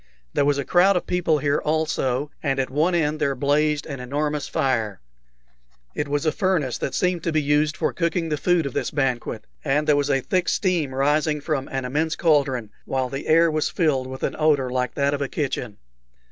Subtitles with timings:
[0.33, 3.99] There was a crowd of people here also, and at one end there blazed an
[3.99, 4.99] enormous fire.
[5.93, 8.89] It was a furnace that seemed to be used for cooking the food of this
[8.89, 13.51] banquet, and there was a thick steam rising from an immense cauldron, while the air
[13.51, 15.77] was filled with an odor like that of a kitchen.